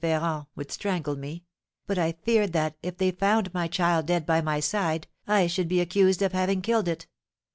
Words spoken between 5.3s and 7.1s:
should be accused of having killed it.